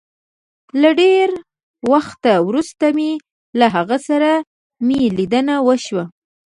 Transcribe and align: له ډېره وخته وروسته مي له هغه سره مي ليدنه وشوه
له 0.81 0.89
ډېره 0.99 1.37
وخته 1.91 2.31
وروسته 2.47 2.85
مي 2.97 3.11
له 3.59 3.67
هغه 3.75 3.97
سره 4.07 4.31
مي 4.87 5.01
ليدنه 5.17 5.55
وشوه 5.67 6.05